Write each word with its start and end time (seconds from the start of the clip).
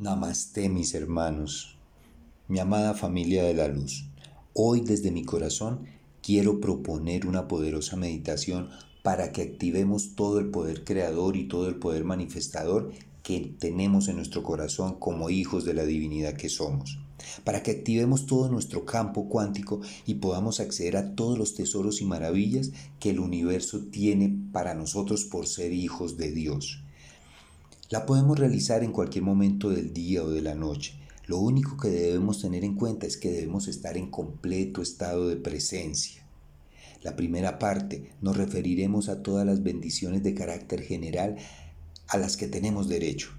Namaste 0.00 0.68
mis 0.68 0.94
hermanos, 0.94 1.76
mi 2.46 2.60
amada 2.60 2.94
familia 2.94 3.42
de 3.42 3.54
la 3.54 3.66
luz. 3.66 4.04
Hoy 4.54 4.80
desde 4.82 5.10
mi 5.10 5.24
corazón 5.24 5.86
quiero 6.22 6.60
proponer 6.60 7.26
una 7.26 7.48
poderosa 7.48 7.96
meditación 7.96 8.70
para 9.02 9.32
que 9.32 9.42
activemos 9.42 10.14
todo 10.14 10.38
el 10.38 10.50
poder 10.50 10.84
creador 10.84 11.36
y 11.36 11.48
todo 11.48 11.68
el 11.68 11.80
poder 11.80 12.04
manifestador 12.04 12.92
que 13.24 13.56
tenemos 13.58 14.06
en 14.06 14.14
nuestro 14.14 14.44
corazón 14.44 15.00
como 15.00 15.30
hijos 15.30 15.64
de 15.64 15.74
la 15.74 15.84
divinidad 15.84 16.34
que 16.34 16.48
somos. 16.48 17.00
Para 17.42 17.64
que 17.64 17.72
activemos 17.72 18.26
todo 18.26 18.48
nuestro 18.48 18.84
campo 18.84 19.28
cuántico 19.28 19.80
y 20.06 20.14
podamos 20.14 20.60
acceder 20.60 20.96
a 20.96 21.16
todos 21.16 21.36
los 21.36 21.56
tesoros 21.56 22.00
y 22.00 22.04
maravillas 22.04 22.70
que 23.00 23.10
el 23.10 23.18
universo 23.18 23.80
tiene 23.90 24.32
para 24.52 24.74
nosotros 24.74 25.24
por 25.24 25.48
ser 25.48 25.72
hijos 25.72 26.16
de 26.16 26.30
Dios. 26.30 26.84
La 27.90 28.04
podemos 28.04 28.38
realizar 28.38 28.84
en 28.84 28.92
cualquier 28.92 29.24
momento 29.24 29.70
del 29.70 29.94
día 29.94 30.22
o 30.22 30.28
de 30.28 30.42
la 30.42 30.54
noche. 30.54 30.92
Lo 31.26 31.38
único 31.38 31.78
que 31.78 31.88
debemos 31.88 32.42
tener 32.42 32.62
en 32.62 32.74
cuenta 32.74 33.06
es 33.06 33.16
que 33.16 33.30
debemos 33.30 33.66
estar 33.66 33.96
en 33.96 34.10
completo 34.10 34.82
estado 34.82 35.26
de 35.26 35.36
presencia. 35.36 36.22
La 37.02 37.16
primera 37.16 37.58
parte 37.58 38.12
nos 38.20 38.36
referiremos 38.36 39.08
a 39.08 39.22
todas 39.22 39.46
las 39.46 39.62
bendiciones 39.62 40.22
de 40.22 40.34
carácter 40.34 40.82
general 40.82 41.36
a 42.08 42.18
las 42.18 42.36
que 42.36 42.46
tenemos 42.46 42.88
derecho 42.88 43.30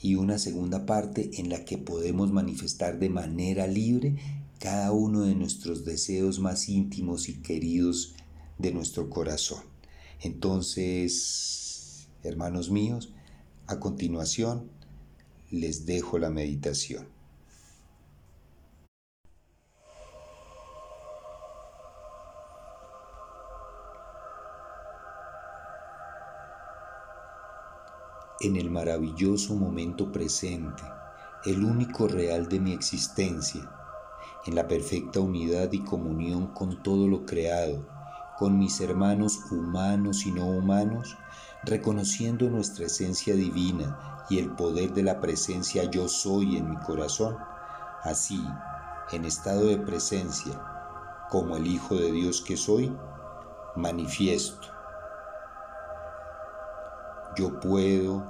y 0.00 0.16
una 0.16 0.38
segunda 0.38 0.84
parte 0.84 1.30
en 1.34 1.48
la 1.48 1.64
que 1.64 1.78
podemos 1.78 2.32
manifestar 2.32 2.98
de 2.98 3.08
manera 3.08 3.68
libre 3.68 4.16
cada 4.58 4.90
uno 4.90 5.20
de 5.20 5.36
nuestros 5.36 5.84
deseos 5.84 6.40
más 6.40 6.68
íntimos 6.68 7.28
y 7.28 7.34
queridos 7.34 8.16
de 8.58 8.72
nuestro 8.72 9.08
corazón. 9.08 9.62
Entonces, 10.20 12.08
hermanos 12.24 12.68
míos, 12.68 13.12
a 13.72 13.80
continuación, 13.80 14.70
les 15.50 15.86
dejo 15.86 16.18
la 16.18 16.30
meditación. 16.30 17.08
En 28.40 28.56
el 28.56 28.70
maravilloso 28.70 29.54
momento 29.54 30.10
presente, 30.10 30.82
el 31.44 31.64
único 31.64 32.08
real 32.08 32.48
de 32.48 32.60
mi 32.60 32.72
existencia, 32.72 33.70
en 34.46 34.54
la 34.54 34.66
perfecta 34.66 35.20
unidad 35.20 35.72
y 35.72 35.78
comunión 35.80 36.48
con 36.48 36.82
todo 36.82 37.06
lo 37.06 37.24
creado, 37.24 37.86
con 38.42 38.58
mis 38.58 38.80
hermanos 38.80 39.38
humanos 39.52 40.26
y 40.26 40.32
no 40.32 40.46
humanos, 40.46 41.16
reconociendo 41.62 42.50
nuestra 42.50 42.86
esencia 42.86 43.36
divina 43.36 44.26
y 44.28 44.40
el 44.40 44.50
poder 44.50 44.92
de 44.94 45.04
la 45.04 45.20
presencia 45.20 45.84
yo 45.84 46.08
soy 46.08 46.56
en 46.56 46.70
mi 46.70 46.76
corazón, 46.78 47.38
así, 48.02 48.44
en 49.12 49.26
estado 49.26 49.66
de 49.66 49.78
presencia, 49.78 50.60
como 51.30 51.56
el 51.56 51.68
Hijo 51.68 51.94
de 51.94 52.10
Dios 52.10 52.42
que 52.42 52.56
soy, 52.56 52.92
manifiesto. 53.76 54.66
Yo 57.36 57.60
puedo, 57.60 58.26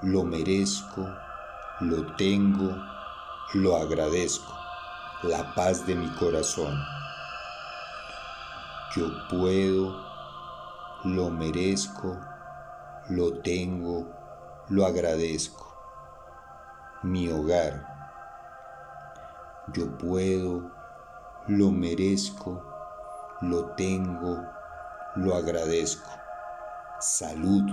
lo 0.00 0.24
merezco, 0.24 1.06
lo 1.80 2.16
tengo, 2.16 2.74
lo 3.52 3.76
agradezco, 3.76 4.54
la 5.24 5.54
paz 5.54 5.86
de 5.86 5.94
mi 5.94 6.08
corazón. 6.14 6.95
Yo 8.96 9.10
puedo, 9.28 9.94
lo 11.04 11.28
merezco, 11.28 12.16
lo 13.10 13.40
tengo, 13.42 14.06
lo 14.70 14.86
agradezco. 14.86 15.66
Mi 17.02 17.28
hogar. 17.28 17.74
Yo 19.74 19.98
puedo, 19.98 20.70
lo 21.46 21.70
merezco, 21.70 22.64
lo 23.42 23.66
tengo, 23.74 24.42
lo 25.16 25.34
agradezco. 25.34 26.10
Salud. 26.98 27.70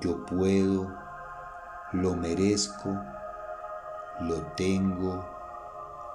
Yo 0.00 0.26
puedo, 0.26 0.92
lo 1.92 2.16
merezco, 2.16 2.88
lo 4.22 4.42
tengo, 4.56 5.24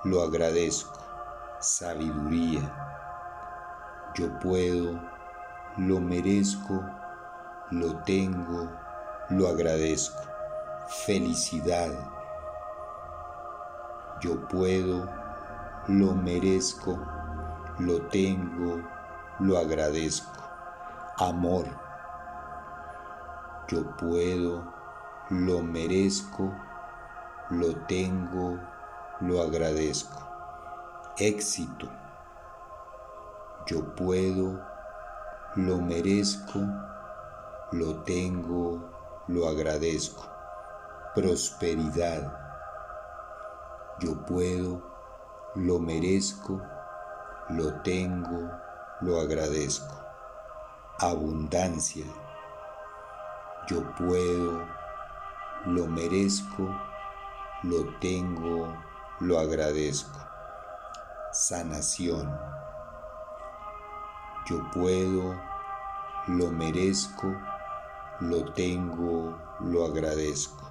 lo 0.04 0.22
agradezco. 0.22 1.00
Sabiduría 1.62 2.91
yo 4.14 4.28
puedo, 4.40 5.00
lo 5.78 6.02
merezco, 6.02 6.84
lo 7.70 7.96
tengo, 8.04 8.70
lo 9.30 9.48
agradezco. 9.48 10.22
Felicidad. 11.06 11.92
Yo 14.20 14.48
puedo, 14.50 15.08
lo 15.88 16.14
merezco, 16.14 17.00
lo 17.80 18.02
tengo, 18.08 18.82
lo 19.40 19.58
agradezco. 19.58 20.42
Amor. 21.18 21.66
Yo 23.70 23.96
puedo, 23.96 24.62
lo 25.30 25.62
merezco, 25.62 26.54
lo 27.50 27.74
tengo, 27.88 28.60
lo 29.22 29.42
agradezco. 29.42 30.20
Éxito. 31.18 31.88
Yo 33.68 33.96
puedo, 33.96 34.60
lo 35.56 35.78
merezco, 35.78 36.60
lo 37.72 38.04
tengo, 38.04 38.82
lo 39.28 39.48
agradezco. 39.48 40.24
Prosperidad. 41.14 42.38
Yo 44.00 44.26
puedo, 44.26 44.82
lo 45.56 45.80
merezco, 45.80 46.60
lo 47.50 47.82
tengo, 47.82 48.50
lo 49.02 49.20
agradezco. 49.20 49.96
Abundancia. 51.00 52.06
Yo 53.68 53.84
puedo, 53.96 54.66
lo 55.66 55.86
merezco, 55.88 56.68
lo 57.64 58.00
tengo, 58.00 58.74
lo 59.20 59.40
agradezco. 59.40 60.20
Sanación. 61.32 62.61
Yo 64.52 64.60
puedo, 64.70 65.34
lo 66.28 66.52
merezco, 66.52 67.34
lo 68.20 68.52
tengo, 68.52 69.40
lo 69.62 69.86
agradezco. 69.86 70.70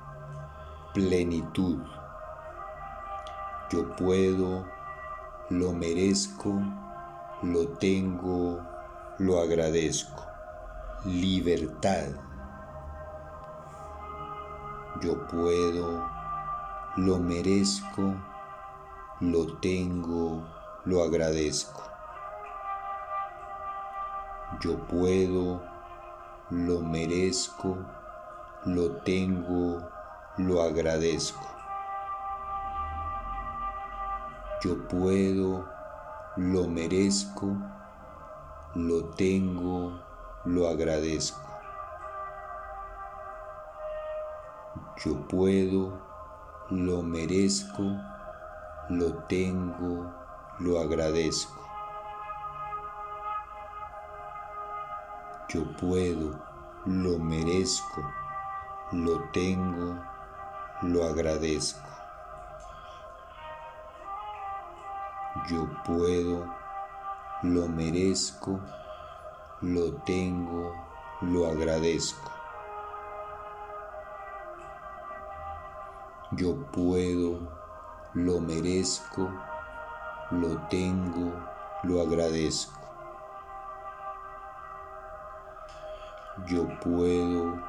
Plenitud. 0.93 1.79
Yo 3.71 3.97
puedo, 3.97 4.67
lo 5.49 5.73
merezco, 5.73 6.61
lo 7.41 7.69
tengo, 7.79 8.61
lo 9.17 9.41
agradezco. 9.41 10.27
Libertad. 11.07 12.09
Yo 15.01 15.27
puedo, 15.27 16.07
lo 16.99 17.19
merezco, 17.19 18.15
lo 19.21 19.57
tengo, 19.57 20.47
lo 20.85 21.03
agradezco. 21.03 21.90
Yo 24.63 24.77
puedo, 24.77 25.63
lo 26.51 26.81
merezco, 26.81 27.79
lo 28.67 28.91
tengo, 28.97 29.81
lo 30.37 30.61
agradezco. 30.61 31.47
Yo 34.63 34.87
puedo, 34.87 35.67
lo 36.37 36.69
merezco, 36.69 37.57
lo 38.75 39.05
tengo, 39.17 39.99
lo 40.45 40.69
agradezco. 40.69 41.41
Yo 45.03 45.27
puedo, 45.27 45.99
lo 46.69 47.03
merezco, 47.03 47.83
lo 48.91 49.15
tengo, 49.27 50.13
lo 50.59 50.79
agradezco. 50.79 51.70
Yo 55.53 55.65
puedo, 55.65 56.39
lo 56.87 57.19
merezco, 57.19 58.01
lo 58.93 59.19
tengo, 59.33 60.01
lo 60.83 61.05
agradezco. 61.05 61.89
Yo 65.49 65.69
puedo, 65.85 66.47
lo 67.43 67.67
merezco, 67.67 68.61
lo 69.61 69.93
tengo, 70.05 70.73
lo 71.21 71.49
agradezco. 71.49 72.31
Yo 76.31 76.55
puedo, 76.71 77.41
lo 78.15 78.39
merezco, 78.39 79.29
lo 80.31 80.59
tengo, 80.69 81.33
lo 81.83 82.03
agradezco. 82.03 82.80
Yo 86.47 86.67
puedo, 86.81 87.61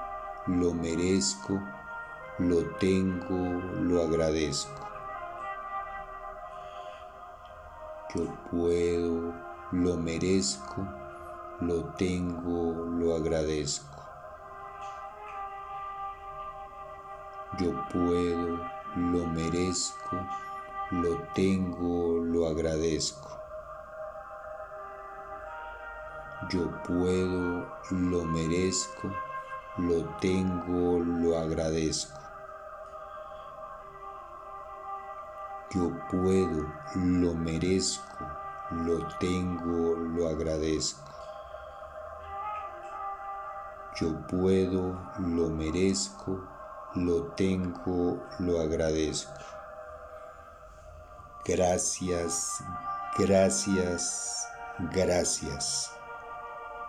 lo 0.48 0.74
merezco, 0.74 1.60
lo 2.38 2.64
tengo, 2.80 3.62
lo 3.82 4.02
agradezco. 4.02 4.88
Yo 8.16 8.26
puedo, 8.50 9.34
lo 9.72 9.98
merezco, 9.98 10.88
lo 11.60 11.84
tengo, 11.96 12.74
lo 13.00 13.16
agradezco. 13.16 13.88
Yo 17.60 17.74
puedo, 17.92 18.60
lo 18.96 19.26
merezco, 19.28 20.18
lo 20.92 21.18
tengo, 21.34 22.24
lo 22.24 22.48
agradezco. 22.48 23.41
Yo 26.52 26.70
puedo, 26.84 27.66
lo 27.92 28.26
merezco, 28.26 29.10
lo 29.78 30.04
tengo, 30.20 31.00
lo 31.00 31.38
agradezco. 31.38 32.20
Yo 35.70 35.92
puedo, 36.10 36.68
lo 36.96 37.34
merezco, 37.36 38.26
lo 38.72 39.08
tengo, 39.20 39.96
lo 39.96 40.28
agradezco. 40.28 41.10
Yo 43.96 44.28
puedo, 44.28 45.00
lo 45.20 45.50
merezco, 45.50 46.46
lo 46.96 47.28
tengo, 47.28 48.22
lo 48.40 48.60
agradezco. 48.60 49.32
Gracias, 51.46 52.62
gracias, 53.18 54.50
gracias. 54.92 56.01